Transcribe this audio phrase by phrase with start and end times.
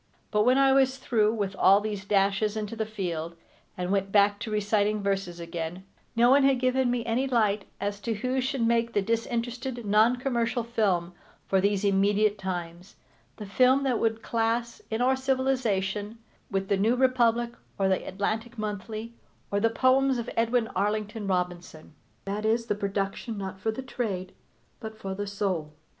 [0.31, 3.35] But when I was through with all these dashes into the field,
[3.77, 5.83] and went back to reciting verses again,
[6.15, 10.15] no one had given me any light as to who should make the disinterested, non
[10.15, 11.13] commercial film
[11.45, 12.95] for these immediate times,
[13.37, 16.17] the film that would class, in our civilization,
[16.49, 19.13] with The New Republic or The Atlantic Monthly
[19.51, 21.93] or the poems of Edwin Arlington Robinson.
[22.25, 24.33] That is, the production not for the trade,
[24.79, 25.73] but for the soul.